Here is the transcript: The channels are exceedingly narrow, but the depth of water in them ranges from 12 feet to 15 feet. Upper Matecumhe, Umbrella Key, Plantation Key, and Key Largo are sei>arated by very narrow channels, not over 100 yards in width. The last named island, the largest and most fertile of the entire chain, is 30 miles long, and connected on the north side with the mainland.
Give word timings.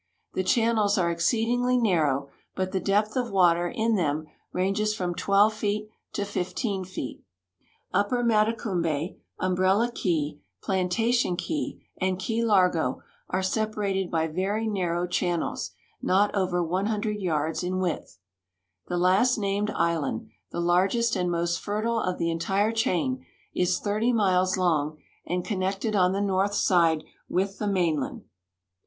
The 0.33 0.43
channels 0.43 0.97
are 0.97 1.11
exceedingly 1.11 1.77
narrow, 1.77 2.29
but 2.55 2.71
the 2.71 2.79
depth 2.79 3.15
of 3.15 3.29
water 3.29 3.67
in 3.69 3.93
them 3.93 4.25
ranges 4.51 4.95
from 4.95 5.13
12 5.13 5.53
feet 5.53 5.89
to 6.13 6.25
15 6.25 6.85
feet. 6.85 7.23
Upper 7.93 8.23
Matecumhe, 8.23 9.19
Umbrella 9.37 9.91
Key, 9.93 10.41
Plantation 10.63 11.35
Key, 11.35 11.85
and 11.97 12.17
Key 12.17 12.43
Largo 12.43 13.03
are 13.29 13.43
sei>arated 13.43 14.09
by 14.09 14.25
very 14.25 14.65
narrow 14.67 15.05
channels, 15.05 15.69
not 16.01 16.33
over 16.35 16.63
100 16.63 17.19
yards 17.19 17.63
in 17.63 17.77
width. 17.77 18.17
The 18.87 18.97
last 18.97 19.37
named 19.37 19.69
island, 19.69 20.31
the 20.49 20.61
largest 20.61 21.15
and 21.15 21.29
most 21.29 21.59
fertile 21.59 21.99
of 21.99 22.17
the 22.17 22.31
entire 22.31 22.71
chain, 22.71 23.23
is 23.53 23.77
30 23.77 24.13
miles 24.13 24.57
long, 24.57 24.97
and 25.27 25.45
connected 25.45 25.95
on 25.95 26.11
the 26.11 26.21
north 26.21 26.55
side 26.55 27.03
with 27.29 27.59
the 27.59 27.67
mainland. 27.67 28.23